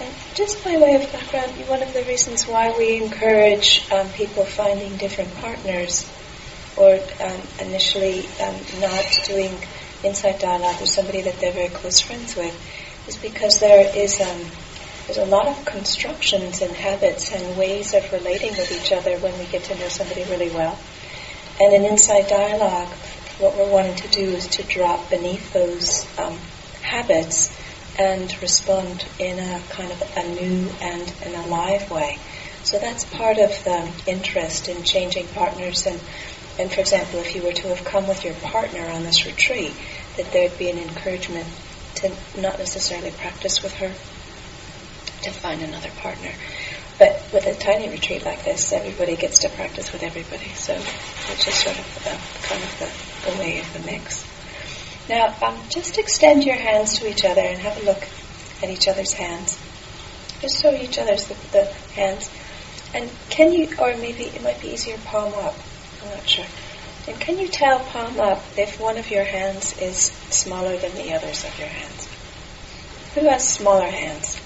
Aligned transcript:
And 0.00 0.14
just 0.34 0.64
by 0.64 0.78
way 0.78 0.94
of 0.94 1.12
background, 1.12 1.52
one 1.68 1.82
of 1.82 1.92
the 1.92 2.02
reasons 2.04 2.46
why 2.46 2.76
we 2.76 2.96
encourage 2.96 3.86
um, 3.92 4.08
people 4.10 4.46
finding 4.46 4.96
different 4.96 5.34
partners 5.36 6.10
or 6.76 6.98
um, 7.20 7.40
initially 7.60 8.26
um, 8.40 8.56
not 8.80 9.20
doing 9.26 9.54
insight 10.02 10.40
dialogue 10.40 10.80
with 10.80 10.88
somebody 10.88 11.20
that 11.22 11.38
they're 11.40 11.52
very 11.52 11.68
close 11.68 12.00
friends 12.00 12.34
with 12.34 12.56
is 13.08 13.16
because 13.16 13.60
there 13.60 13.94
is 13.94 14.18
um, 14.20 14.40
there's 15.06 15.18
a 15.18 15.30
lot 15.30 15.48
of 15.48 15.64
constructions 15.66 16.62
and 16.62 16.72
habits 16.72 17.32
and 17.32 17.58
ways 17.58 17.92
of 17.92 18.10
relating 18.12 18.52
with 18.52 18.72
each 18.72 18.92
other 18.92 19.18
when 19.18 19.36
we 19.38 19.44
get 19.46 19.64
to 19.64 19.74
know 19.74 19.88
somebody 19.88 20.24
really 20.24 20.50
well. 20.50 20.78
And 21.60 21.74
in 21.74 21.84
insight 21.84 22.28
dialogue, 22.28 22.88
what 23.38 23.54
we're 23.56 23.70
wanting 23.70 23.96
to 23.96 24.08
do 24.08 24.22
is 24.22 24.46
to 24.48 24.62
drop 24.62 25.10
beneath 25.10 25.52
those 25.52 26.06
um, 26.18 26.38
habits 26.80 27.50
and 28.00 28.34
respond 28.40 29.06
in 29.18 29.38
a 29.38 29.60
kind 29.68 29.92
of 29.92 30.02
a 30.16 30.26
new 30.28 30.70
and 30.80 31.12
an 31.22 31.34
alive 31.44 31.90
way. 31.90 32.18
So 32.64 32.78
that's 32.78 33.04
part 33.04 33.36
of 33.36 33.50
the 33.64 33.92
interest 34.06 34.68
in 34.68 34.82
changing 34.84 35.26
partners 35.28 35.86
and 35.86 36.00
and 36.58 36.70
for 36.70 36.80
example, 36.80 37.20
if 37.20 37.34
you 37.34 37.42
were 37.42 37.52
to 37.52 37.68
have 37.68 37.84
come 37.86 38.06
with 38.06 38.22
your 38.22 38.34
partner 38.34 38.84
on 38.90 39.02
this 39.02 39.24
retreat, 39.24 39.72
that 40.18 40.30
there'd 40.30 40.58
be 40.58 40.68
an 40.68 40.76
encouragement 40.76 41.46
to 41.96 42.10
not 42.38 42.58
necessarily 42.58 43.12
practice 43.12 43.62
with 43.62 43.72
her, 43.76 43.88
to 45.22 45.30
find 45.30 45.62
another 45.62 45.88
partner. 46.00 46.32
But 46.98 47.24
with 47.32 47.46
a 47.46 47.54
tiny 47.54 47.88
retreat 47.88 48.26
like 48.26 48.44
this, 48.44 48.74
everybody 48.74 49.16
gets 49.16 49.38
to 49.38 49.48
practice 49.48 49.90
with 49.90 50.02
everybody. 50.02 50.48
So 50.54 50.74
it's 50.74 51.44
just 51.46 51.64
sort 51.64 51.78
of 51.78 51.94
the, 52.04 52.18
kind 52.46 52.62
of 52.62 52.78
the, 52.78 53.30
the 53.30 53.38
way 53.38 53.60
of 53.60 53.72
the 53.72 53.78
mix. 53.80 54.29
Now, 55.10 55.34
um, 55.42 55.58
just 55.68 55.98
extend 55.98 56.44
your 56.44 56.54
hands 56.54 57.00
to 57.00 57.10
each 57.10 57.24
other 57.24 57.40
and 57.40 57.58
have 57.58 57.82
a 57.82 57.84
look 57.84 58.06
at 58.62 58.70
each 58.70 58.86
other's 58.86 59.12
hands. 59.12 59.58
Just 60.40 60.62
show 60.62 60.72
each 60.72 60.98
other's 60.98 61.26
the, 61.26 61.34
the 61.50 61.64
hands. 61.94 62.30
And 62.94 63.10
can 63.28 63.52
you, 63.52 63.68
or 63.80 63.96
maybe 63.96 64.26
it 64.26 64.40
might 64.40 64.60
be 64.60 64.68
easier 64.68 64.98
palm 64.98 65.34
up. 65.34 65.56
I'm 66.04 66.10
not 66.10 66.28
sure. 66.28 66.44
And 67.08 67.20
can 67.20 67.40
you 67.40 67.48
tell 67.48 67.80
palm 67.80 68.20
up 68.20 68.40
if 68.56 68.78
one 68.78 68.98
of 68.98 69.10
your 69.10 69.24
hands 69.24 69.76
is 69.82 70.12
smaller 70.30 70.76
than 70.76 70.94
the 70.94 71.12
others 71.12 71.44
of 71.44 71.58
your 71.58 71.66
hands? 71.66 72.08
Who 73.16 73.28
has 73.28 73.48
smaller 73.48 73.90
hands? 73.90 74.40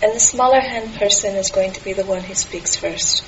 And 0.00 0.14
the 0.14 0.20
smaller 0.20 0.60
hand 0.60 0.94
person 0.94 1.34
is 1.34 1.50
going 1.50 1.72
to 1.72 1.82
be 1.82 1.92
the 1.92 2.04
one 2.04 2.22
who 2.22 2.36
speaks 2.36 2.76
first. 2.76 3.24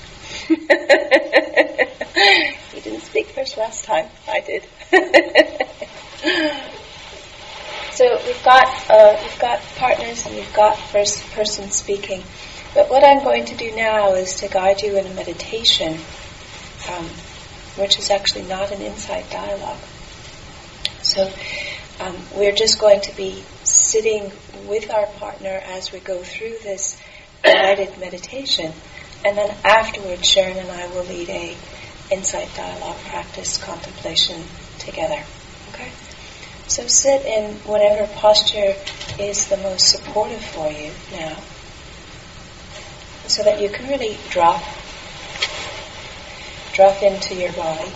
you 2.79 2.93
didn't 2.93 3.05
speak 3.05 3.31
first 3.31 3.57
last 3.57 3.85
time. 3.85 4.09
I 4.29 4.41
did. 4.41 4.63
so 7.93 8.21
we've 8.25 8.45
got 8.45 8.69
uh, 8.89 9.19
we've 9.21 9.39
got 9.41 9.61
partners 9.77 10.25
and 10.27 10.37
we've 10.37 10.55
got 10.55 10.79
first 10.79 11.29
person 11.33 11.71
speaking. 11.71 12.23
But 12.75 12.89
what 12.89 13.03
I'm 13.03 13.25
going 13.25 13.47
to 13.47 13.57
do 13.57 13.75
now 13.75 14.15
is 14.15 14.35
to 14.41 14.49
guide 14.49 14.83
you 14.83 14.97
in 14.97 15.07
a 15.07 15.15
meditation, 15.15 15.99
um, 16.93 17.07
which 17.77 17.99
is 17.99 18.11
actually 18.11 18.43
not 18.43 18.71
an 18.71 18.81
insight 18.81 19.29
dialogue. 19.29 19.81
So 21.03 21.29
um, 21.99 22.15
we're 22.37 22.55
just 22.55 22.79
going 22.79 23.01
to 23.01 23.17
be 23.17 23.43
sitting 23.65 24.31
with 24.69 24.93
our 24.93 25.07
partner 25.19 25.61
as 25.67 25.91
we 25.91 25.99
go 25.99 26.23
through 26.23 26.59
this 26.63 26.97
guided 27.43 27.99
meditation, 27.99 28.73
and 29.25 29.37
then 29.37 29.53
afterwards, 29.65 30.29
Sharon 30.29 30.59
and 30.59 30.71
I 30.71 30.87
will 30.95 31.05
lead 31.05 31.29
a 31.31 31.57
insight 32.11 32.49
dialogue 32.57 32.97
practice 33.09 33.59
contemplation 33.59 34.43
together. 34.79 35.23
Okay. 35.73 35.91
So 36.67 36.87
sit 36.87 37.25
in 37.25 37.55
whatever 37.61 38.07
posture 38.15 38.75
is 39.19 39.49
the 39.49 39.57
most 39.59 39.89
supportive 39.89 40.45
for 40.45 40.71
you 40.71 40.93
now 41.13 41.37
so 43.27 43.43
that 43.43 43.61
you 43.61 43.69
can 43.69 43.89
really 43.89 44.19
drop 44.31 44.63
drop 46.73 47.03
into 47.03 47.35
your 47.35 47.53
body. 47.53 47.91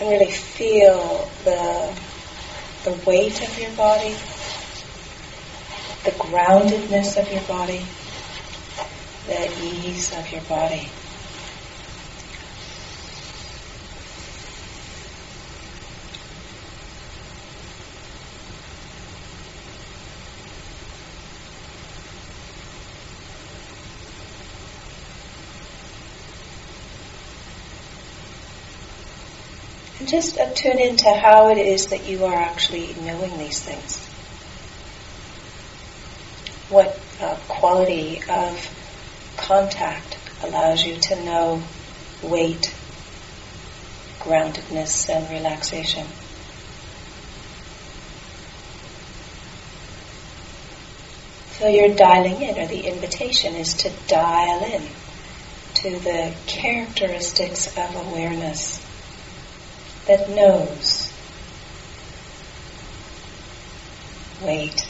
And 0.00 0.08
really 0.08 0.30
feel 0.30 1.28
the 1.44 1.92
the 2.84 2.92
weight 3.04 3.42
of 3.42 3.58
your 3.58 3.72
body, 3.72 4.14
the 6.08 6.14
groundedness 6.14 7.20
of 7.20 7.30
your 7.30 7.42
body, 7.42 7.86
the 9.26 9.52
ease 9.60 10.10
of 10.16 10.26
your 10.32 10.40
body. 10.44 10.90
And 29.98 30.08
just 30.08 30.38
uh, 30.38 30.46
tune 30.54 30.78
into 30.78 31.10
how 31.10 31.50
it 31.50 31.58
is 31.58 31.88
that 31.90 32.06
you 32.06 32.24
are 32.24 32.34
actually 32.34 32.94
knowing 32.94 33.36
these 33.36 33.62
things. 33.62 34.07
What 36.68 36.98
uh, 37.20 37.36
quality 37.48 38.22
of 38.28 39.34
contact 39.36 40.18
allows 40.42 40.84
you 40.84 40.96
to 40.96 41.24
know 41.24 41.62
weight, 42.22 42.74
groundedness, 44.20 45.08
and 45.08 45.28
relaxation. 45.30 46.06
So 51.58 51.66
you're 51.66 51.96
dialing 51.96 52.40
in, 52.42 52.58
or 52.58 52.66
the 52.68 52.86
invitation 52.86 53.54
is 53.56 53.74
to 53.74 53.90
dial 54.06 54.62
in 54.64 54.82
to 55.74 55.90
the 55.98 56.34
characteristics 56.46 57.66
of 57.76 57.96
awareness 58.08 58.80
that 60.06 60.28
knows 60.28 61.12
weight, 64.40 64.88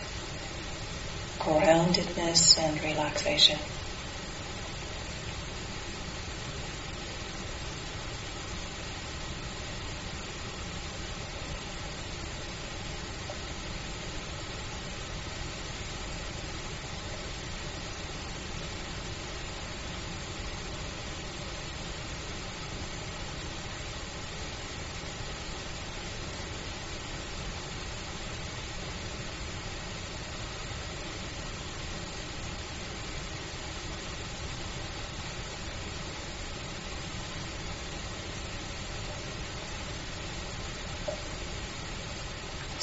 groundedness, 1.56 2.58
and 2.58 2.82
relaxation. 2.82 3.58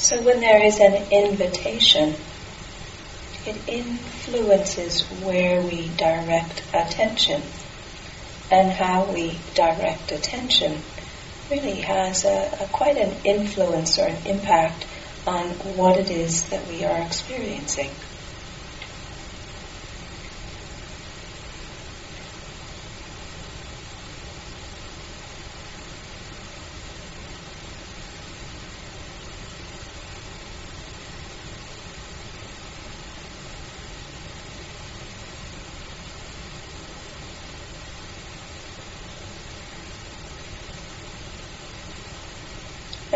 So 0.06 0.22
when 0.22 0.38
there 0.38 0.62
is 0.62 0.78
an 0.78 1.10
invitation, 1.10 2.14
it 3.44 3.56
influences 3.66 5.02
where 5.20 5.60
we 5.60 5.88
direct 5.96 6.62
attention. 6.72 7.42
And 8.48 8.70
how 8.70 9.06
we 9.06 9.40
direct 9.54 10.12
attention 10.12 10.80
really 11.50 11.80
has 11.80 12.24
a, 12.24 12.56
a 12.60 12.68
quite 12.70 12.98
an 12.98 13.16
influence 13.24 13.98
or 13.98 14.06
an 14.06 14.26
impact 14.28 14.86
on 15.26 15.48
what 15.74 15.96
it 15.96 16.08
is 16.08 16.50
that 16.50 16.68
we 16.68 16.84
are 16.84 17.02
experiencing. 17.02 17.90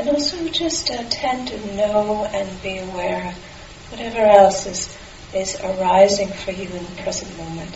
And 0.00 0.08
also 0.08 0.42
just 0.60 0.90
uh, 0.90 1.02
tend 1.08 1.48
to 1.48 1.74
know 1.74 2.26
and 2.26 2.62
be 2.62 2.76
aware 2.76 3.28
of 3.28 3.34
whatever 3.90 4.18
else 4.18 4.66
is, 4.66 4.94
is 5.34 5.56
arising 5.64 6.28
for 6.28 6.50
you 6.50 6.68
in 6.68 6.84
the 6.84 7.02
present 7.02 7.34
moment. 7.38 7.74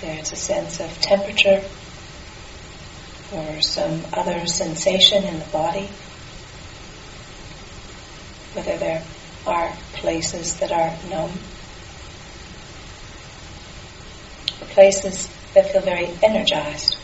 there's 0.00 0.32
a 0.32 0.36
sense 0.36 0.78
of 0.80 0.90
temperature 1.00 1.62
or 3.32 3.60
some 3.60 4.02
other 4.12 4.44
sensation 4.46 5.24
in 5.24 5.38
the 5.38 5.44
body, 5.46 5.88
whether 8.52 8.76
there 8.76 9.02
are 9.46 9.72
places 9.94 10.58
that 10.60 10.70
are 10.70 10.94
numb, 11.08 11.32
places 14.70 15.28
that 15.54 15.70
feel 15.72 15.80
very 15.82 16.10
energized. 16.22 16.95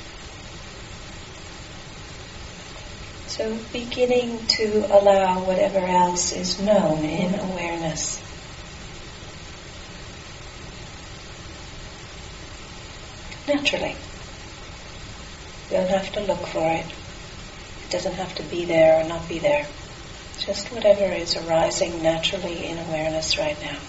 So 3.43 3.59
beginning 3.73 4.47
to 4.59 4.87
allow 4.97 5.43
whatever 5.43 5.81
else 5.81 6.31
is 6.33 6.61
known 6.61 7.05
in 7.05 7.35
awareness. 7.35 8.23
Naturally. 13.49 13.97
You 15.69 15.79
don't 15.79 15.89
have 15.89 16.13
to 16.13 16.21
look 16.21 16.47
for 16.47 16.71
it. 16.71 16.87
It 16.87 17.91
doesn't 17.91 18.15
have 18.15 18.33
to 18.37 18.45
be 18.45 18.65
there 18.65 19.01
or 19.01 19.09
not 19.09 19.29
be 19.29 19.41
there. 19.41 19.67
Just 20.39 20.71
whatever 20.71 21.13
is 21.13 21.37
arising 21.37 22.01
naturally 22.01 22.67
in 22.67 22.79
awareness 22.79 23.39
right 23.39 23.61
now. 23.61 23.81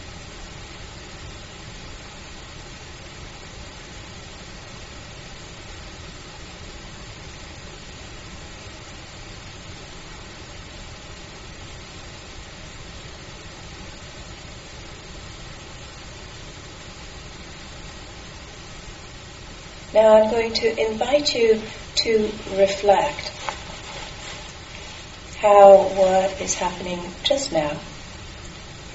Now 19.94 20.16
I'm 20.16 20.32
going 20.32 20.54
to 20.54 20.90
invite 20.90 21.36
you 21.36 21.62
to 21.98 22.32
reflect 22.58 23.32
how 25.38 25.84
what 25.90 26.42
is 26.42 26.56
happening 26.56 27.00
just 27.24 27.52
now 27.52 27.80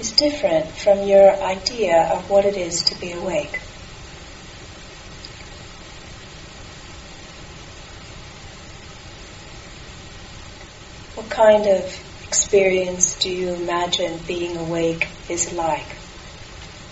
is 0.00 0.10
different 0.10 0.66
from 0.72 1.02
your 1.02 1.40
idea 1.40 2.10
of 2.12 2.28
what 2.28 2.44
it 2.44 2.56
is 2.56 2.82
to 2.84 2.98
be 3.00 3.12
awake. 3.12 3.60
What 11.14 11.30
kind 11.30 11.66
of 11.66 11.84
experience 12.26 13.16
do 13.20 13.30
you 13.30 13.54
imagine 13.54 14.18
being 14.26 14.56
awake 14.56 15.06
is 15.28 15.52
like? 15.52 15.96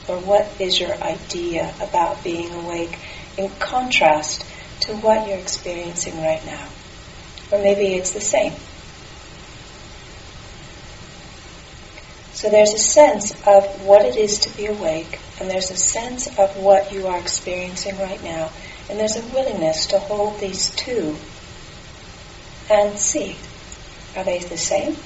Or 0.06 0.19
what 0.19 0.61
is 0.61 0.79
your 0.79 0.94
idea 1.02 1.75
about 1.81 2.23
being 2.23 2.52
awake 2.52 2.97
in 3.37 3.50
contrast 3.59 4.44
to 4.81 4.94
what 4.97 5.27
you're 5.27 5.38
experiencing 5.38 6.23
right 6.23 6.44
now. 6.47 6.69
Or 7.50 7.62
maybe 7.62 7.94
it's 7.94 8.12
the 8.12 8.21
same. 8.21 8.53
So 12.33 12.50
there's 12.50 12.75
a 12.75 12.79
sense 12.79 13.33
of 13.47 13.83
what 13.83 14.05
it 14.05 14.17
is 14.17 14.41
to 14.41 14.56
be 14.56 14.67
awake, 14.67 15.19
and 15.41 15.50
there's 15.50 15.71
a 15.71 15.77
sense 15.77 16.27
of 16.38 16.56
what 16.56 16.93
you 16.93 17.06
are 17.06 17.19
experiencing 17.19 17.99
right 17.99 18.23
now, 18.23 18.50
and 18.91 18.99
there's 19.00 19.17
a 19.17 19.27
willingness 19.35 19.87
to 19.87 19.99
hold 19.99 20.38
these 20.38 20.71
two 20.77 21.17
and 22.71 22.99
see. 22.99 23.37
Are 24.17 24.25
they 24.25 24.41
the 24.41 24.59
same? 24.59 24.97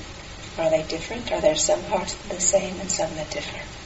Are 0.58 0.70
they 0.70 0.82
different? 0.82 1.30
Are 1.30 1.40
there 1.40 1.54
some 1.54 1.82
parts 1.84 2.14
the 2.14 2.40
same 2.40 2.80
and 2.80 2.90
some 2.90 3.14
that 3.14 3.30
differ? 3.30 3.79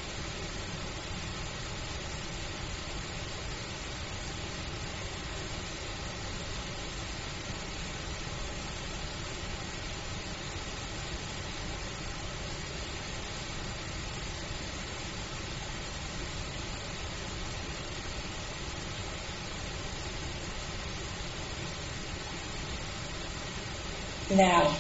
Now, 24.35 24.75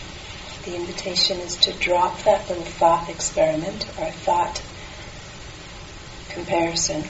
the 0.65 0.75
invitation 0.75 1.39
is 1.39 1.57
to 1.59 1.73
drop 1.75 2.25
that 2.25 2.49
little 2.49 2.65
thought 2.65 3.09
experiment 3.09 3.87
or 4.01 4.11
thought 4.11 4.61
comparison. 6.31 7.05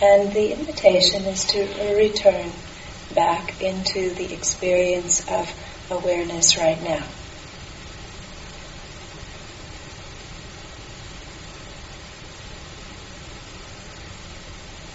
And 0.00 0.32
the 0.32 0.52
invitation 0.52 1.24
is 1.24 1.44
to 1.44 1.94
return 1.94 2.52
back 3.14 3.60
into 3.60 4.14
the 4.14 4.32
experience 4.32 5.28
of 5.28 5.52
awareness 5.90 6.56
right 6.56 6.82
now. 6.82 7.04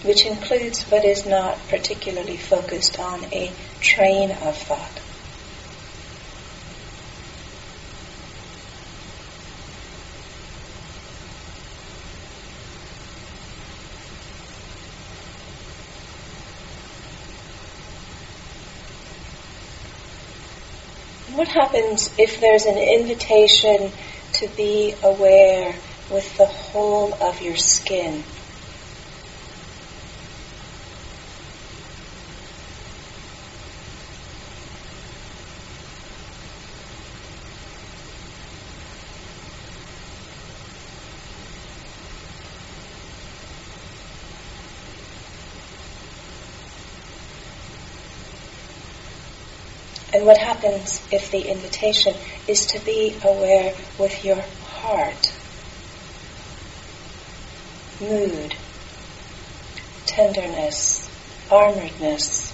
Which 0.01 0.25
includes 0.25 0.83
but 0.85 1.05
is 1.05 1.27
not 1.27 1.59
particularly 1.69 2.37
focused 2.37 2.99
on 2.99 3.25
a 3.25 3.51
train 3.79 4.31
of 4.31 4.57
thought. 4.57 5.02
What 21.35 21.47
happens 21.47 22.13
if 22.17 22.39
there's 22.39 22.65
an 22.65 22.77
invitation 22.77 23.91
to 24.33 24.47
be 24.55 24.93
aware 25.03 25.73
with 26.09 26.37
the 26.37 26.45
whole 26.45 27.13
of 27.13 27.41
your 27.41 27.55
skin? 27.55 28.23
And 50.23 50.29
what 50.29 50.37
happens 50.37 51.05
if 51.11 51.31
the 51.31 51.49
invitation 51.49 52.13
is 52.47 52.65
to 52.67 52.79
be 52.79 53.19
aware 53.25 53.75
with 53.99 54.23
your 54.23 54.41
heart, 54.61 55.37
mood, 57.99 58.55
tenderness, 60.05 61.09
armoredness, 61.51 62.53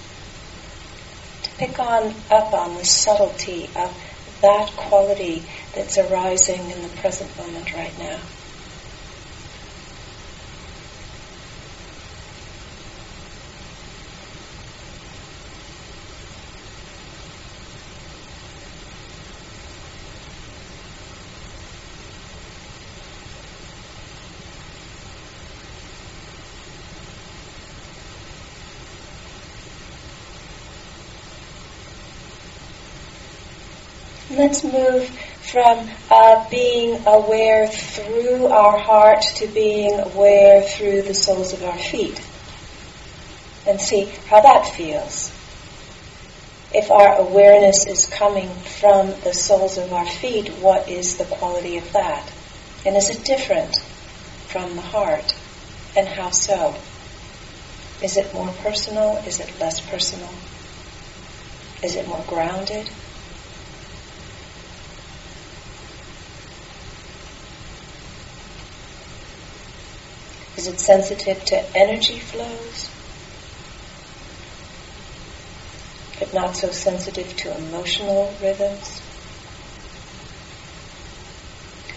to 1.44 1.50
pick 1.58 1.78
on 1.78 2.12
up 2.28 2.52
on 2.52 2.74
the 2.74 2.84
subtlety 2.84 3.70
of 3.76 3.96
that 4.40 4.72
quality 4.76 5.44
that's 5.72 5.96
arising 5.96 6.72
in 6.72 6.82
the 6.82 6.96
present 6.96 7.38
moment 7.38 7.72
right 7.72 7.96
now. 8.00 8.20
Let's 34.30 34.62
move 34.62 35.08
from 35.50 35.90
uh, 36.10 36.48
being 36.50 37.02
aware 37.06 37.66
through 37.66 38.46
our 38.46 38.78
heart 38.78 39.22
to 39.36 39.46
being 39.48 39.98
aware 39.98 40.62
through 40.62 41.02
the 41.02 41.14
soles 41.14 41.52
of 41.52 41.64
our 41.64 41.78
feet. 41.78 42.20
And 43.66 43.80
see 43.80 44.04
how 44.28 44.40
that 44.40 44.66
feels. 44.66 45.32
If 46.72 46.90
our 46.90 47.16
awareness 47.16 47.86
is 47.86 48.06
coming 48.06 48.48
from 48.48 49.08
the 49.22 49.34
soles 49.34 49.76
of 49.76 49.92
our 49.92 50.06
feet, 50.06 50.48
what 50.60 50.88
is 50.88 51.16
the 51.16 51.24
quality 51.24 51.78
of 51.78 51.92
that? 51.92 52.32
And 52.86 52.96
is 52.96 53.10
it 53.10 53.24
different 53.24 53.76
from 54.46 54.76
the 54.76 54.82
heart? 54.82 55.34
And 55.96 56.06
how 56.06 56.30
so? 56.30 56.76
Is 58.02 58.16
it 58.16 58.32
more 58.32 58.48
personal? 58.62 59.16
Is 59.26 59.40
it 59.40 59.52
less 59.60 59.80
personal? 59.80 60.30
Is 61.82 61.96
it 61.96 62.06
more 62.06 62.24
grounded? 62.28 62.88
Is 70.60 70.66
it 70.66 70.78
sensitive 70.78 71.42
to 71.46 71.74
energy 71.74 72.18
flows? 72.18 72.90
But 76.18 76.34
not 76.34 76.54
so 76.54 76.70
sensitive 76.70 77.34
to 77.38 77.56
emotional 77.56 78.36
rhythms? 78.42 79.00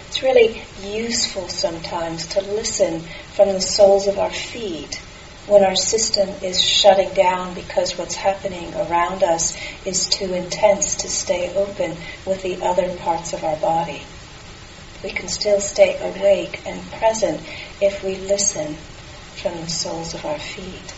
It's 0.08 0.24
really 0.24 0.64
useful 0.80 1.50
sometimes 1.50 2.26
to 2.28 2.42
listen 2.42 3.02
from 3.34 3.52
the 3.52 3.60
soles 3.60 4.08
of 4.08 4.18
our 4.18 4.32
feet 4.32 4.96
when 5.46 5.66
our 5.66 5.76
system 5.76 6.30
is 6.42 6.64
shutting 6.64 7.14
down 7.14 7.54
because 7.56 7.98
what's 7.98 8.16
happening 8.16 8.74
around 8.76 9.24
us 9.24 9.58
is 9.86 10.08
too 10.08 10.34
intense 10.34 10.96
to 10.96 11.10
stay 11.10 11.54
open 11.54 11.98
with 12.26 12.42
the 12.42 12.62
other 12.62 12.96
parts 13.00 13.34
of 13.34 13.44
our 13.44 13.58
body. 13.58 14.06
We 15.04 15.12
can 15.12 15.28
still 15.28 15.60
stay 15.60 15.98
awake 16.00 16.62
and 16.66 16.90
present 16.92 17.46
if 17.82 18.04
we 18.04 18.16
listen 18.16 18.78
from 19.42 19.62
the 19.62 19.68
soles 19.68 20.14
of 20.16 20.26
our 20.26 20.40
feet. 20.40 20.94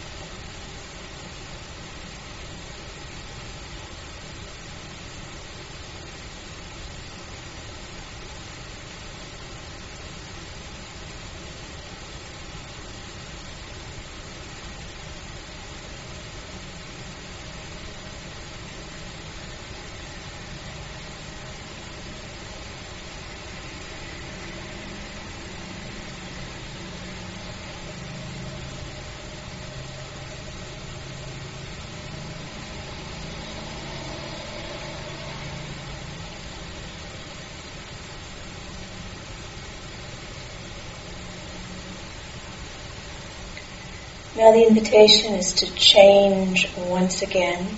Now 44.38 44.52
the 44.52 44.68
invitation 44.68 45.36
is 45.36 45.54
to 45.54 45.74
change 45.76 46.68
once 46.76 47.22
again 47.22 47.78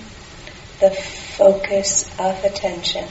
the 0.80 0.90
focus 0.90 2.10
of 2.18 2.42
attention 2.42 3.08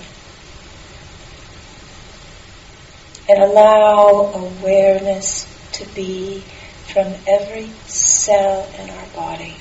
and 3.29 3.43
allow 3.43 4.33
awareness 4.33 5.47
to 5.73 5.85
be 5.95 6.43
from 6.93 7.15
every 7.25 7.67
cell 7.85 8.69
in 8.77 8.89
our 8.89 9.05
body. 9.15 9.55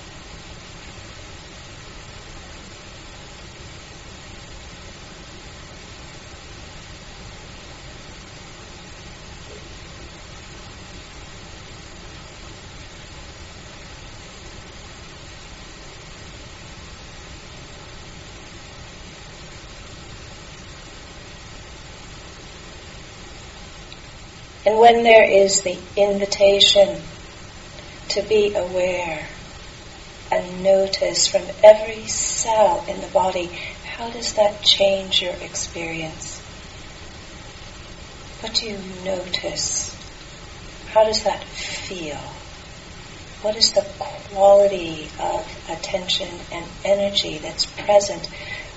When 24.87 25.03
there 25.03 25.29
is 25.29 25.63
the 25.63 25.77
invitation 25.97 27.03
to 28.09 28.23
be 28.23 28.55
aware 28.55 29.27
and 30.31 30.63
notice 30.63 31.27
from 31.27 31.43
every 31.65 32.07
cell 32.07 32.85
in 32.87 33.01
the 33.01 33.09
body, 33.09 33.47
how 33.85 34.09
does 34.11 34.35
that 34.35 34.63
change 34.63 35.21
your 35.21 35.35
experience? 35.43 36.39
What 38.39 38.55
do 38.55 38.69
you 38.69 38.79
notice? 39.05 39.93
How 40.93 41.03
does 41.03 41.25
that 41.25 41.43
feel? 41.43 42.21
What 43.43 43.57
is 43.57 43.73
the 43.73 43.85
quality 43.99 45.09
of 45.19 45.69
attention 45.69 46.29
and 46.53 46.65
energy 46.85 47.39
that's 47.39 47.67
present 47.67 48.27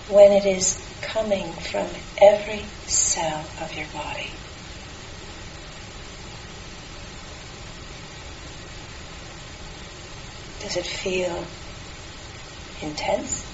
when 0.09 0.31
it 0.31 0.47
is 0.47 0.83
coming 1.03 1.53
from 1.53 1.87
every 2.19 2.65
cell 2.87 3.45
of 3.61 3.71
your 3.75 3.85
body? 3.93 4.31
Does 10.59 10.75
it 10.75 10.85
feel 10.85 11.45
intense? 12.81 13.45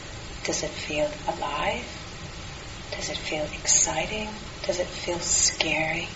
Does 0.43 0.63
it 0.63 0.71
feel 0.71 1.09
alive? 1.27 1.85
Does 2.91 3.09
it 3.09 3.17
feel 3.17 3.43
exciting? 3.53 4.29
Does 4.65 4.79
it 4.79 4.87
feel 4.87 5.19
scary? 5.19 6.07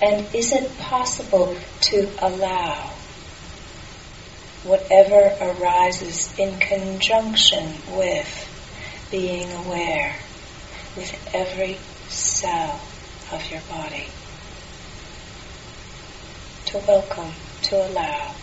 And 0.00 0.34
is 0.34 0.52
it 0.52 0.78
possible 0.78 1.56
to 1.82 2.08
allow 2.18 2.90
whatever 4.62 5.36
arises 5.40 6.32
in 6.38 6.58
conjunction 6.58 7.74
with 7.92 9.08
being 9.10 9.52
aware 9.52 10.16
with 10.96 11.14
every 11.32 11.78
cell 12.08 12.80
of 13.32 13.50
your 13.50 13.60
body. 13.62 14.08
To 16.66 16.78
welcome, 16.86 17.32
to 17.62 17.76
allow 17.76 18.34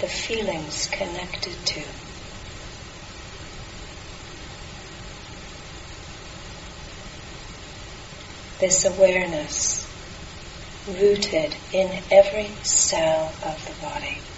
the 0.00 0.08
feelings 0.08 0.88
connected 0.88 1.54
to. 1.66 1.82
This 8.60 8.84
awareness 8.84 9.88
rooted 10.88 11.54
in 11.72 12.02
every 12.10 12.50
cell 12.62 13.32
of 13.44 13.64
the 13.66 13.74
body. 13.82 14.31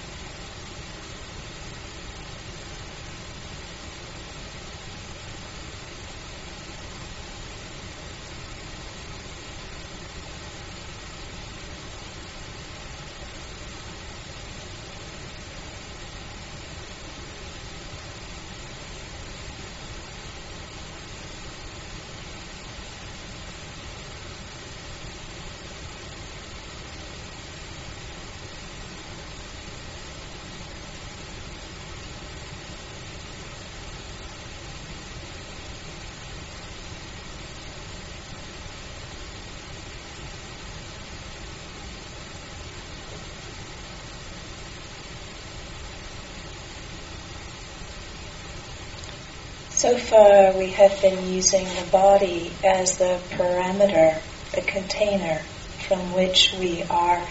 So 49.85 49.99
far, 49.99 50.53
we 50.53 50.71
have 50.71 50.99
been 51.03 51.31
using 51.31 51.67
the 51.67 51.87
body 51.93 52.51
as 52.65 52.97
the 52.97 53.21
parameter, 53.33 54.19
the 54.55 54.63
container 54.63 55.41
from 55.87 56.15
which 56.15 56.55
we 56.59 56.85
are 56.85 57.23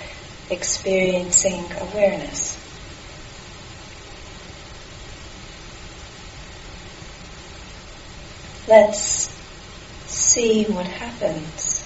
experiencing 0.51 1.65
awareness. 1.81 2.55
Let's 8.67 9.36
see 10.05 10.65
what 10.65 10.86
happens 10.86 11.81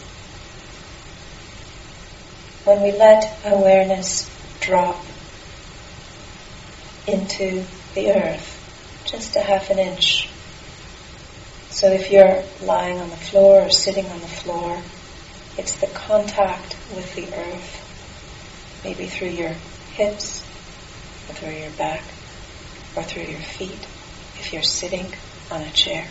when 2.65 2.81
we 2.81 2.91
let 2.91 3.39
awareness 3.45 4.29
drop 4.59 5.01
into 7.07 7.63
the 7.95 8.11
earth, 8.11 9.03
just 9.05 9.37
a 9.37 9.39
half 9.39 9.69
an 9.69 9.79
inch 9.79 10.26
so 11.77 11.91
if 11.91 12.09
you're 12.09 12.43
lying 12.59 12.97
on 12.97 13.11
the 13.11 13.15
floor 13.15 13.61
or 13.61 13.69
sitting 13.69 14.07
on 14.07 14.19
the 14.19 14.27
floor, 14.27 14.81
it's 15.59 15.79
the 15.79 15.85
contact 15.85 16.75
with 16.89 17.13
the 17.13 17.31
earth, 17.35 18.81
maybe 18.83 19.05
through 19.05 19.29
your 19.29 19.53
hips, 19.91 20.41
or 21.29 21.35
through 21.35 21.53
your 21.53 21.69
back, 21.73 22.03
or 22.95 23.03
through 23.03 23.25
your 23.25 23.41
feet, 23.41 23.85
if 24.39 24.51
you're 24.51 24.63
sitting 24.63 25.13
on 25.51 25.61
a 25.61 25.69
chair. 25.69 26.07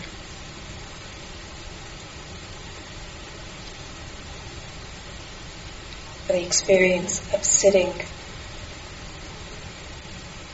the 6.27 6.45
experience 6.45 7.21
of 7.33 7.43
sitting 7.43 7.93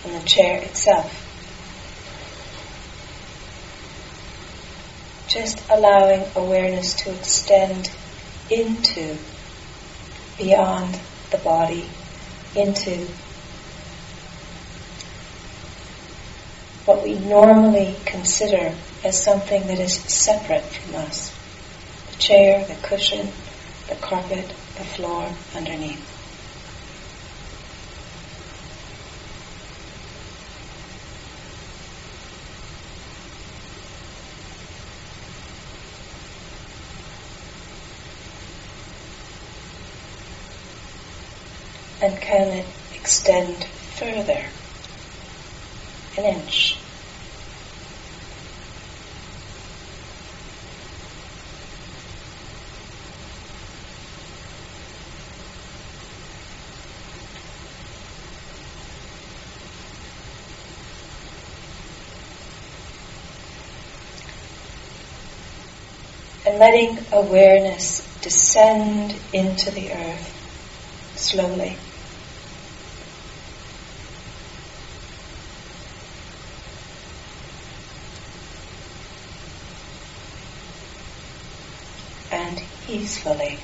on 0.05 0.12
the 0.13 0.22
chair 0.25 0.58
itself. 0.62 1.22
Just 5.33 5.63
allowing 5.67 6.23
awareness 6.35 6.93
to 6.93 7.11
extend 7.11 7.89
into, 8.51 9.17
beyond 10.37 10.99
the 11.31 11.39
body, 11.39 11.89
into 12.55 13.07
what 16.85 17.01
we 17.01 17.15
normally 17.15 17.95
consider 18.05 18.75
as 19.03 19.23
something 19.23 19.65
that 19.65 19.79
is 19.79 19.95
separate 19.95 20.65
from 20.65 20.95
us. 20.97 21.35
The 22.11 22.17
chair, 22.17 22.65
the 22.65 22.75
cushion, 22.87 23.29
the 23.89 23.95
carpet, 23.95 24.53
the 24.77 24.83
floor 24.83 25.27
underneath. 25.55 26.13
And 42.03 42.21
can 42.33 42.47
it 42.47 42.65
extend 42.95 43.63
further? 43.95 44.43
An 46.17 46.25
inch. 46.25 46.79
and 66.45 66.59
letting 66.59 66.97
awareness 67.13 68.01
descend 68.21 69.15
into 69.31 69.71
the 69.71 69.93
earth 69.93 71.15
slowly. 71.15 71.77
Easily. 83.03 83.60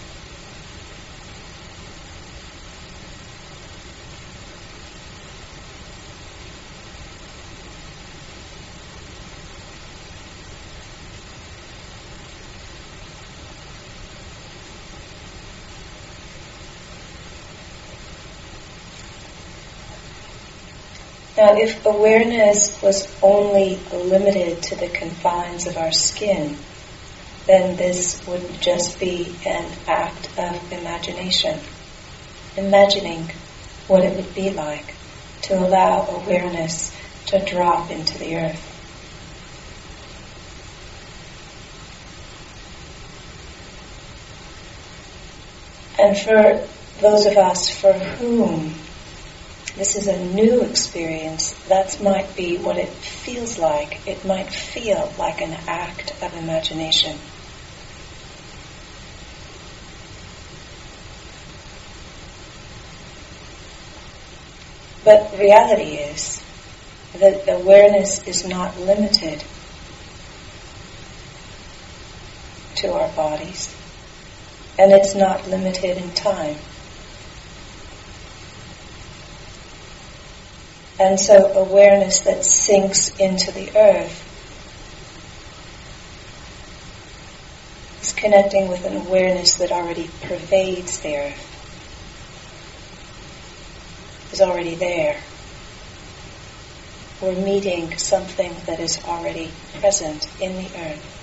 Now, 21.37 21.55
if 21.55 21.85
awareness 21.85 22.77
was 22.83 23.17
only 23.21 23.81
limited 23.89 24.61
to 24.63 24.75
the 24.75 24.89
confines 24.89 25.65
of 25.67 25.77
our 25.77 25.93
skin, 25.93 26.57
then 27.49 27.75
this 27.77 28.23
would 28.27 28.61
just 28.61 28.99
be 28.99 29.35
an 29.43 29.65
act 29.87 30.29
of 30.37 30.71
imagination. 30.71 31.59
Imagining 32.55 33.31
what 33.87 34.03
it 34.03 34.15
would 34.15 34.35
be 34.35 34.51
like 34.51 34.93
to 35.41 35.57
allow 35.57 36.05
awareness 36.05 36.95
to 37.25 37.43
drop 37.43 37.89
into 37.89 38.19
the 38.19 38.35
earth. 38.35 38.65
And 45.97 46.15
for 46.15 46.67
those 47.01 47.25
of 47.25 47.35
us 47.35 47.75
for 47.75 47.93
whom 47.93 48.75
this 49.75 49.95
is 49.95 50.07
a 50.07 50.19
new 50.19 50.61
experience. 50.61 51.53
That 51.69 52.01
might 52.03 52.35
be 52.35 52.57
what 52.57 52.77
it 52.77 52.89
feels 52.89 53.57
like. 53.57 54.05
It 54.05 54.25
might 54.25 54.51
feel 54.51 55.13
like 55.17 55.39
an 55.39 55.55
act 55.67 56.11
of 56.21 56.33
imagination. 56.33 57.17
But 65.09 65.39
reality 65.39 65.95
is 65.95 66.39
that 67.17 67.49
awareness 67.49 68.27
is 68.27 68.45
not 68.45 68.79
limited 68.79 69.43
to 72.75 72.93
our 72.93 73.09
bodies, 73.15 73.75
and 74.77 74.91
it's 74.91 75.15
not 75.15 75.47
limited 75.47 75.97
in 75.97 76.11
time. 76.11 76.57
And 80.99 81.19
so 81.19 81.53
awareness 81.53 82.19
that 82.19 82.45
sinks 82.45 83.09
into 83.19 83.51
the 83.51 83.75
earth 83.75 84.27
is 88.03 88.13
connecting 88.13 88.67
with 88.67 88.85
an 88.85 88.95
awareness 88.95 89.55
that 89.55 89.71
already 89.71 90.07
pervades 90.21 90.99
the 90.99 91.17
earth, 91.17 91.48
is 94.31 94.41
already 94.41 94.75
there. 94.75 95.21
We're 97.21 97.33
meeting 97.33 97.97
something 97.97 98.55
that 98.65 98.79
is 98.79 98.99
already 99.05 99.51
present 99.79 100.25
in 100.39 100.55
the 100.55 100.69
earth. 100.77 101.18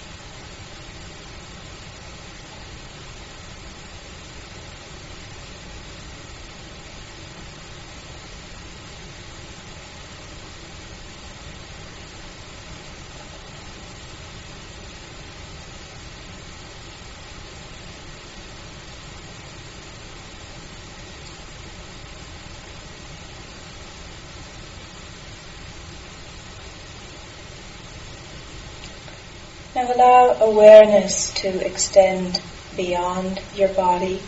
Now 29.87 29.95
allow 29.95 30.33
awareness 30.41 31.33
to 31.35 31.65
extend 31.65 32.43
beyond 32.77 33.41
your 33.55 33.69
body 33.69 34.21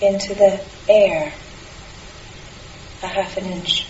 into 0.00 0.34
the 0.34 0.60
air, 0.88 1.32
a 3.04 3.06
half 3.06 3.36
an 3.36 3.44
inch. 3.44 3.86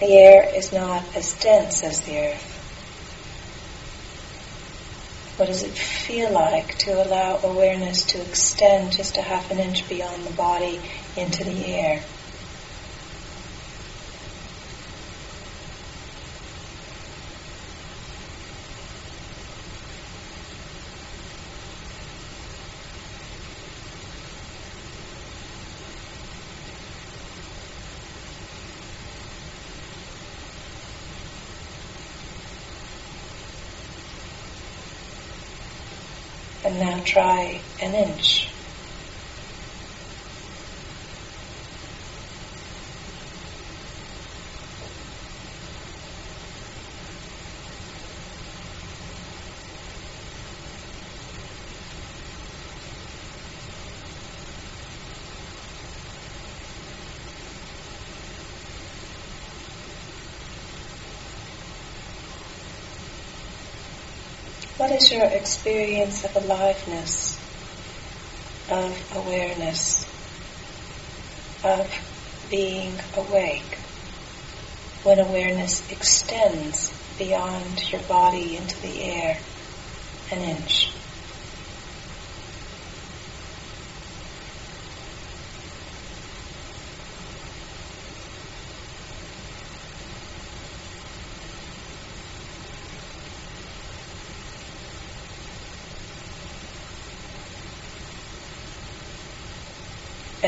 The 0.00 0.12
air 0.12 0.54
is 0.54 0.74
not 0.74 1.02
as 1.16 1.32
dense 1.40 1.82
as 1.84 2.02
the 2.02 2.18
earth. 2.18 2.54
What 5.38 5.46
does 5.46 5.62
it 5.62 5.72
feel 5.72 6.30
like 6.30 6.76
to 6.80 7.02
allow 7.02 7.38
awareness 7.42 8.04
to 8.06 8.20
extend 8.20 8.92
just 8.92 9.16
a 9.16 9.22
half 9.22 9.50
an 9.50 9.58
inch 9.58 9.88
beyond 9.88 10.24
the 10.24 10.34
body 10.34 10.80
into 11.16 11.44
the 11.44 11.64
air? 11.64 12.02
And 36.68 36.80
now 36.80 36.97
try 37.08 37.64
an 37.80 37.94
inch. 37.94 38.57
What 64.78 64.92
is 64.92 65.10
your 65.12 65.26
experience 65.26 66.24
of 66.24 66.36
aliveness 66.36 67.38
of 68.70 69.16
awareness, 69.16 70.06
of 71.64 71.90
being 72.50 72.98
awake, 73.16 73.78
when 75.02 75.18
awareness 75.18 75.90
extends 75.90 76.92
beyond 77.16 77.90
your 77.90 78.02
body 78.02 78.56
into 78.56 78.78
the 78.80 79.02
air 79.02 79.38
an 80.30 80.42
inch. 80.42 80.97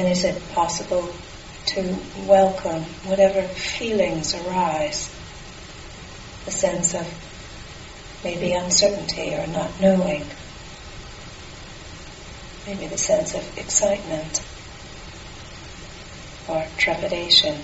And 0.01 0.09
is 0.09 0.25
it 0.25 0.49
possible 0.55 1.15
to 1.67 1.99
welcome 2.25 2.85
whatever 3.05 3.47
feelings 3.49 4.35
arise? 4.35 5.15
The 6.47 6.51
sense 6.51 6.95
of 6.95 7.07
maybe 8.25 8.55
uncertainty 8.55 9.35
or 9.35 9.47
not 9.47 9.79
knowing, 9.79 10.25
maybe 12.67 12.87
the 12.87 12.97
sense 12.97 13.35
of 13.35 13.59
excitement 13.59 14.43
or 16.49 16.65
trepidation. 16.79 17.63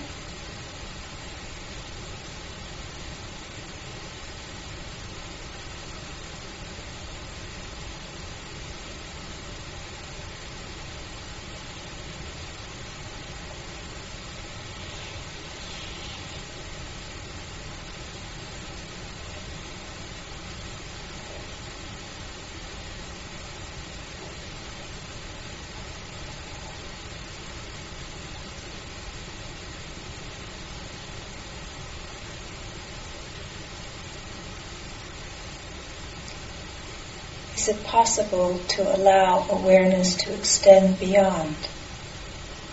Is 37.67 37.75
it 37.75 37.83
possible 37.83 38.57
to 38.69 38.95
allow 38.95 39.45
awareness 39.49 40.15
to 40.15 40.33
extend 40.33 40.97
beyond 41.01 41.55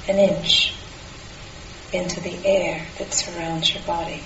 an 0.07 0.19
inch 0.19 0.73
into 1.93 2.21
the 2.21 2.47
air 2.47 2.87
that 2.99 3.13
surrounds 3.13 3.75
your 3.75 3.83
body? 3.83 4.23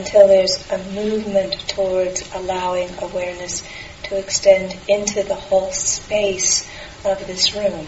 Until 0.00 0.28
there's 0.28 0.66
a 0.70 0.78
movement 0.78 1.52
towards 1.68 2.22
allowing 2.34 2.88
awareness 3.02 3.62
to 4.02 4.16
extend 4.16 4.74
into 4.88 5.22
the 5.22 5.34
whole 5.34 5.70
space 5.72 6.66
of 7.04 7.26
this 7.26 7.54
room. 7.54 7.86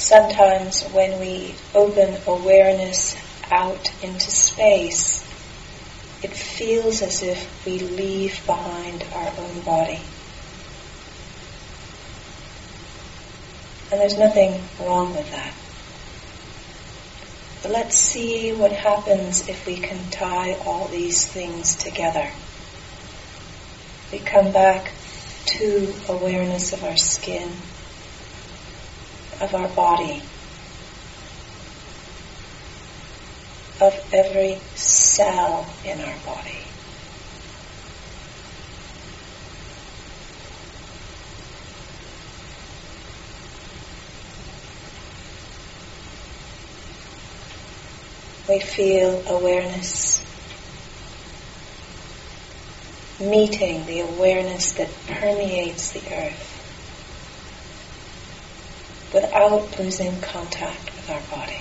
Sometimes 0.00 0.82
when 0.90 1.20
we 1.20 1.54
open 1.74 2.16
awareness 2.26 3.16
out 3.50 3.90
into 4.02 4.30
space, 4.30 5.22
it 6.22 6.32
feels 6.32 7.02
as 7.02 7.22
if 7.22 7.64
we 7.66 7.78
leave 7.78 8.44
behind 8.46 9.04
our 9.14 9.32
own 9.38 9.60
body. 9.60 10.00
And 13.90 14.00
there's 14.00 14.18
nothing 14.18 14.62
wrong 14.80 15.14
with 15.14 15.30
that. 15.32 15.52
But 17.62 17.72
let's 17.72 17.96
see 17.96 18.52
what 18.52 18.72
happens 18.72 19.48
if 19.48 19.66
we 19.66 19.76
can 19.76 20.10
tie 20.10 20.54
all 20.64 20.86
these 20.88 21.26
things 21.26 21.76
together. 21.76 22.30
We 24.12 24.18
come 24.20 24.50
back 24.52 24.92
to 25.46 25.92
awareness 26.08 26.72
of 26.72 26.84
our 26.84 26.96
skin, 26.96 27.50
of 29.40 29.54
our 29.54 29.68
body, 29.68 30.22
of 33.80 33.94
every 34.12 34.60
cell 34.74 35.66
in 35.84 36.00
our 36.00 36.18
body. 36.26 36.58
We 48.48 48.58
feel 48.58 49.22
awareness 49.28 50.24
meeting 53.20 53.84
the 53.84 54.00
awareness 54.00 54.72
that 54.72 54.88
permeates 55.06 55.90
the 55.92 56.00
earth 56.10 56.59
without 59.12 59.78
losing 59.78 60.20
contact 60.20 60.84
with 60.96 61.10
our 61.10 61.20
body. 61.30 61.60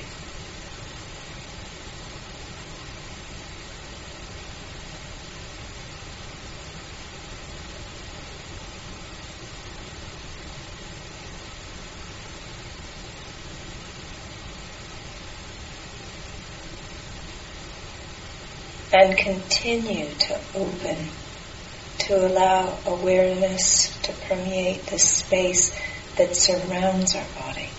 and 18.91 19.15
continue 19.17 20.09
to 20.15 20.39
open, 20.55 21.07
to 21.99 22.15
allow 22.15 22.75
awareness 22.87 23.95
to 24.01 24.11
permeate 24.27 24.83
the 24.87 24.97
space 24.97 25.71
that 26.19 26.35
surrounds 26.35 27.15
our 27.15 27.23
body. 27.33 27.69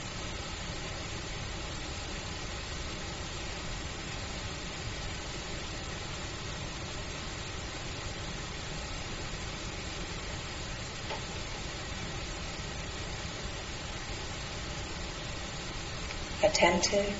Attentive, 16.42 17.14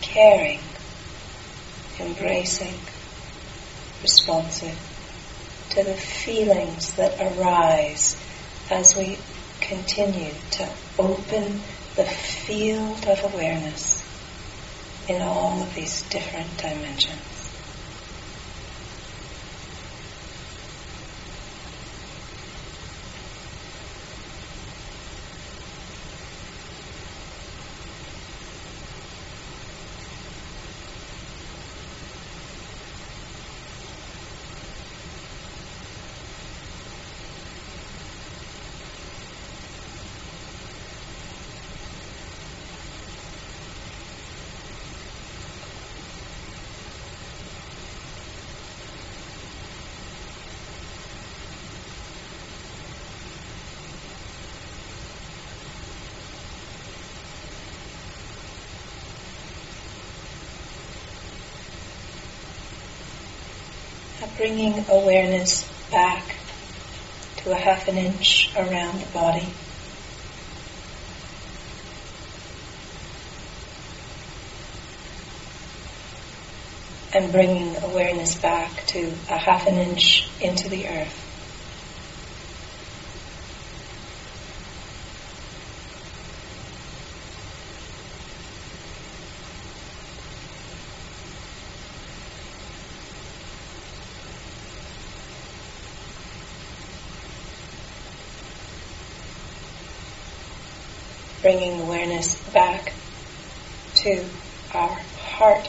caring, 0.00 0.60
embracing, 1.98 2.80
responsive 4.00 4.78
to 5.68 5.84
the 5.84 5.94
feelings 5.94 6.94
that 6.94 7.20
arise 7.20 8.16
as 8.70 8.96
we 8.96 9.18
continue 9.60 10.34
to 10.52 10.68
open 10.98 11.60
the 11.96 12.04
field 12.04 13.06
of 13.06 13.34
awareness 13.34 14.02
in 15.08 15.22
all 15.22 15.62
of 15.62 15.74
these 15.74 16.02
different 16.08 16.56
dimensions. 16.56 17.39
Bringing 64.40 64.86
awareness 64.88 65.70
back 65.90 66.24
to 67.36 67.52
a 67.52 67.54
half 67.54 67.88
an 67.88 67.98
inch 67.98 68.50
around 68.56 68.98
the 68.98 69.06
body. 69.12 69.46
And 77.12 77.30
bringing 77.30 77.76
awareness 77.82 78.40
back 78.40 78.86
to 78.86 79.12
a 79.28 79.36
half 79.36 79.66
an 79.66 79.74
inch 79.74 80.26
into 80.40 80.70
the 80.70 80.88
earth. 80.88 81.30
bringing 101.42 101.80
awareness 101.80 102.39
back 102.52 102.92
to 103.94 104.24
our 104.74 104.98
heart. 105.16 105.68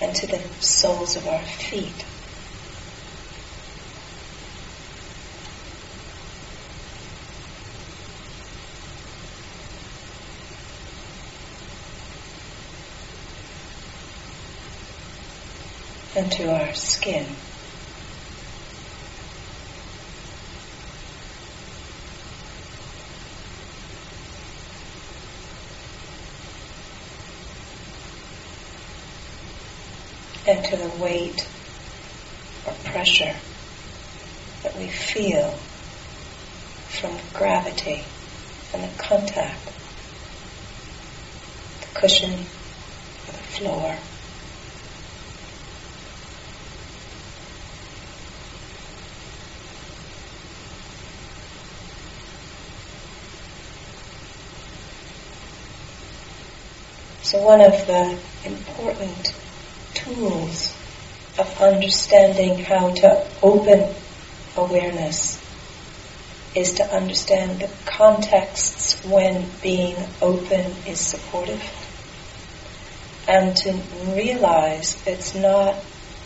And 0.00 0.14
to 0.14 0.26
the 0.26 0.40
soles 0.60 1.16
of 1.16 1.26
our 1.26 1.42
feet. 1.42 2.04
Into 16.18 16.52
our 16.52 16.74
skin. 16.74 17.24
And 30.44 30.64
to 30.64 30.76
the 30.76 30.88
weight 31.00 31.46
or 32.66 32.72
pressure 32.84 33.36
that 34.64 34.74
we 34.76 34.88
feel 34.88 35.50
from 37.00 37.16
gravity 37.32 38.02
and 38.74 38.82
the 38.82 38.98
contact, 38.98 39.72
the 41.80 42.00
cushion, 42.00 42.32
the 43.26 43.32
floor. 43.54 43.96
So 57.28 57.42
one 57.42 57.60
of 57.60 57.86
the 57.86 58.18
important 58.46 59.34
tools 59.92 60.74
of 61.38 61.60
understanding 61.60 62.64
how 62.64 62.94
to 62.94 63.26
open 63.42 63.94
awareness 64.56 65.38
is 66.54 66.72
to 66.76 66.84
understand 66.90 67.60
the 67.60 67.70
contexts 67.84 69.04
when 69.04 69.50
being 69.62 69.96
open 70.22 70.72
is 70.86 71.00
supportive 71.00 71.62
and 73.28 73.54
to 73.58 73.72
realize 74.14 74.96
it's 75.06 75.34
not 75.34 75.76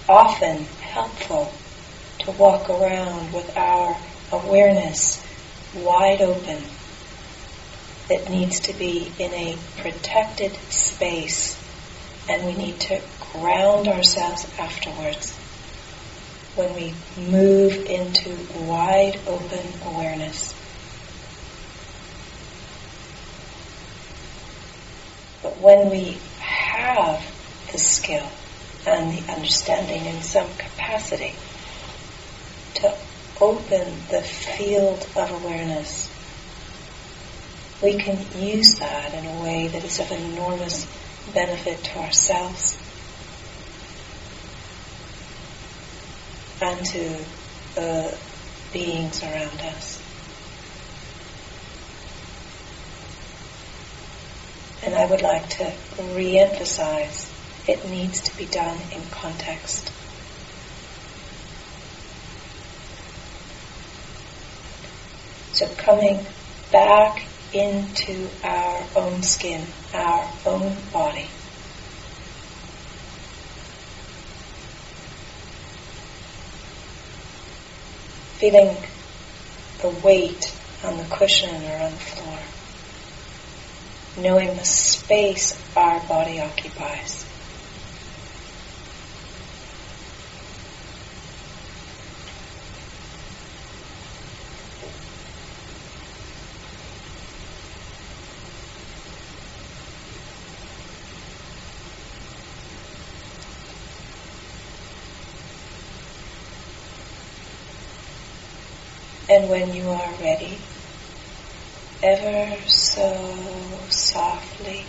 often 0.09 0.59
helpful 0.83 1.53
to 2.21 2.31
walk 2.31 2.71
around 2.71 3.33
with 3.33 3.57
our 3.57 3.97
awareness 4.31 5.21
wide 5.75 6.21
open. 6.21 6.63
It 8.11 8.29
needs 8.29 8.61
to 8.61 8.75
be 8.75 9.11
in 9.19 9.33
a 9.33 9.57
protected 9.79 10.53
space 11.03 11.61
and 12.29 12.47
we 12.47 12.55
need 12.55 12.79
to 12.79 13.01
ground 13.33 13.89
ourselves 13.89 14.47
afterwards 14.57 15.37
when 16.55 16.73
we 16.77 16.95
move 17.17 17.73
into 17.87 18.37
wide 18.55 19.19
open 19.27 19.67
awareness. 19.85 20.55
But 25.43 25.59
when 25.59 25.91
we 25.91 26.19
have 26.39 27.21
the 27.73 27.79
skill 27.79 28.29
and 28.87 29.13
the 29.13 29.33
understanding 29.33 30.07
in 30.07 30.23
some 30.23 30.49
capacity 30.57 31.35
to 32.75 32.95
open 33.41 33.93
the 34.09 34.23
field 34.23 35.05
of 35.17 35.33
awareness 35.43 36.12
we 37.83 37.95
can 37.95 38.19
use 38.41 38.77
that 38.77 39.13
in 39.13 39.27
a 39.27 39.43
way 39.43 39.67
that 39.67 39.85
is 39.85 39.99
of 39.99 40.11
enormous 40.13 40.87
benefit 41.35 41.83
to 41.83 41.99
ourselves 41.99 42.79
and 46.61 46.87
to 46.87 47.19
the 47.75 48.17
beings 48.73 49.23
around 49.25 49.61
us. 49.61 50.01
And 54.85 54.95
I 54.95 55.07
would 55.07 55.23
like 55.23 55.49
to 55.51 55.73
re-emphasize 56.15 57.33
it 57.67 57.89
needs 57.89 58.21
to 58.23 58.37
be 58.37 58.47
done 58.47 58.79
in 58.93 59.03
context. 59.11 59.91
So 65.53 65.67
coming 65.75 66.27
back 66.71 67.27
into 67.55 68.29
our 68.43 68.85
own 68.97 69.23
skin, 69.23 69.67
our 69.93 70.31
own 70.47 70.77
body. 70.93 71.29
Feeling 78.39 78.77
the 79.81 79.91
weight 80.05 80.55
on 80.83 80.97
the 80.97 81.05
cushion 81.05 81.65
or 81.65 81.77
on 81.77 81.93
the 81.93 81.99
floor. 81.99 82.39
Knowing 84.17 84.57
the 84.57 84.65
space 84.65 85.59
our 85.77 86.01
body 86.09 86.41
occupies. 86.41 87.32
And 109.43 109.51
when 109.51 109.75
you 109.75 109.89
are 109.89 110.15
ready, 110.21 110.57
ever 112.01 112.57
so 112.69 113.51
softly, 113.89 114.85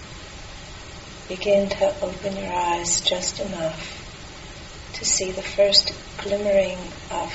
begin 1.28 1.70
to 1.70 2.00
open 2.04 2.38
your 2.38 2.54
eyes 2.54 3.02
just 3.02 3.40
enough 3.40 4.94
to 4.94 5.06
see 5.06 5.32
the 5.32 5.42
first 5.42 5.92
glimmering 6.20 6.78
of 7.10 7.34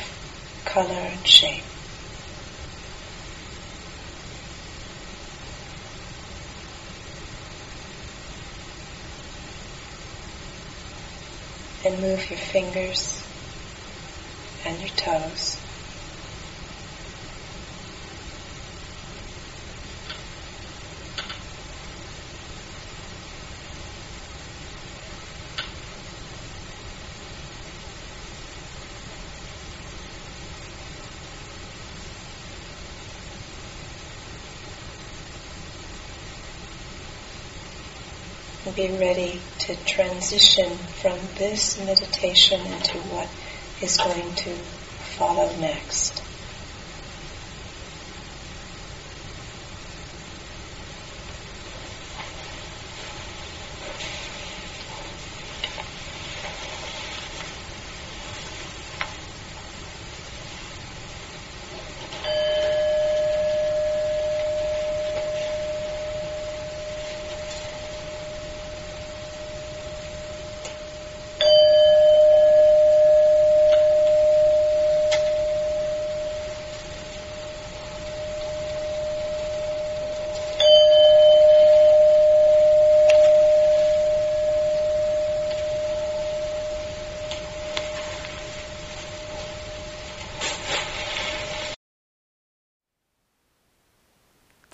color 0.64 0.92
and 0.92 1.26
shape. 1.26 1.64
And 11.84 12.00
move 12.00 12.30
your 12.30 12.38
fingers 12.38 13.20
and 14.64 14.78
your 14.78 14.90
toes. 14.90 15.56
Be 38.78 38.92
ready 38.92 39.42
to 39.58 39.74
transition 39.86 40.78
from 41.02 41.18
this 41.34 41.76
meditation 41.78 42.60
into 42.60 42.96
what 43.12 43.28
is 43.82 43.96
going 43.96 44.32
to 44.36 44.54
follow 45.16 45.50
next. 45.56 46.27